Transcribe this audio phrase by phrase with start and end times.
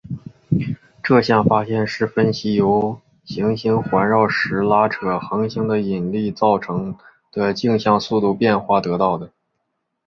[1.03, 6.95] 这项发现是分析由行星环绕时拉扯恒星的引力造成
[7.31, 9.29] 的径向速度变化得到的。